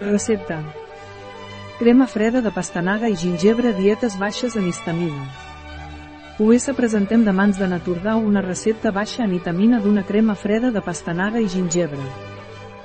[0.00, 0.60] Recepta.
[1.78, 5.28] Crema freda de pastanaga i gingebre dietes baixes en histamina.
[6.42, 10.82] US presentem de mans de Naturdau una recepta baixa en vitamina d'una crema freda de
[10.82, 12.02] pastanaga i gingebre.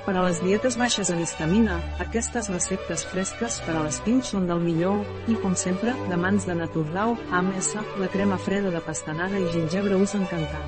[0.06, 4.62] Per a les dietes baixes en histamina, aquestes receptes fresques per a l'espiny són del
[4.62, 9.50] millor, i com sempre, de mans de Naturdau, AMS, la crema freda de pastanaga i
[9.50, 10.66] gingebre us encantar.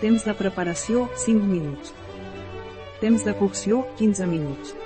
[0.00, 1.94] Temps de preparació, 5 minuts.
[3.00, 4.85] Temps de cocció, 15 minuts.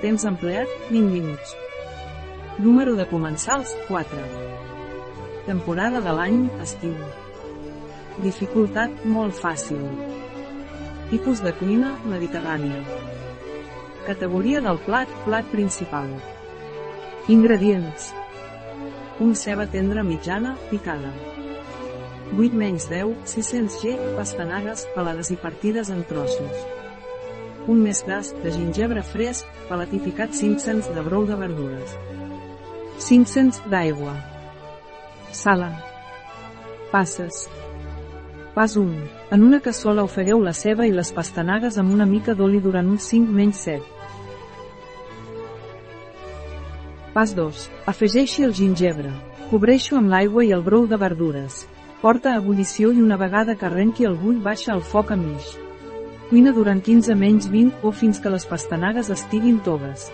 [0.00, 1.56] Temps empleat, 20 minuts.
[2.58, 4.18] Número de comensals, 4.
[5.46, 6.92] Temporada de l'any, estiu.
[8.20, 9.80] Dificultat, molt fàcil.
[11.08, 12.82] Tipus de cuina, mediterrània.
[14.04, 16.12] Categoria del plat, plat principal.
[17.32, 18.12] Ingredients.
[19.18, 21.14] Un ceba tendra mitjana, picada.
[22.36, 26.85] 8 menys 10, 600 g, pastanagues, pelades i partides en trossos.
[27.66, 31.96] Un més gras, de gingebre fresc, pelatificat 500 de brou de verdures.
[33.02, 34.14] 500 d'aigua.
[35.34, 35.72] Sala.
[36.92, 37.48] Passes.
[38.54, 38.94] Pas 1.
[39.34, 43.10] En una cassola ofegueu la ceba i les pastanagues amb una mica d'oli durant uns
[43.10, 43.82] 5 menys 7.
[47.18, 47.66] Pas 2.
[47.90, 49.10] Afegeixi el gingebre.
[49.50, 51.64] Cobreixo amb l'aigua i el brou de verdures.
[52.00, 55.65] Porta a ebullició i una vegada que arrenqui el bull baixa el foc a mig.
[56.26, 60.08] Cuina durant 15 menys 20 o fins que les pastanagues estiguin toves.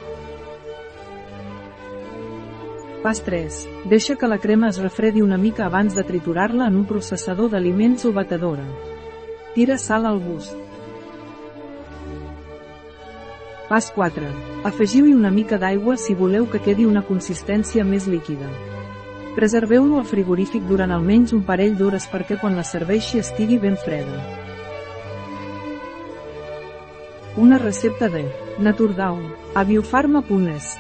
[3.03, 3.57] Pas 3.
[3.89, 8.05] Deixa que la crema es refredi una mica abans de triturar-la en un processador d'aliments
[8.05, 8.67] o batedora.
[9.55, 10.53] Tira sal al gust.
[13.73, 14.29] Pas 4.
[14.69, 18.53] Afegiu-hi una mica d'aigua si voleu que quedi una consistència més líquida.
[19.33, 24.42] Preserveu-lo al frigorífic durant almenys un parell d'hores perquè quan la serveixi estigui ben freda.
[27.35, 29.19] Una recepta de Naturdau,
[29.55, 30.77] a biofarma.es.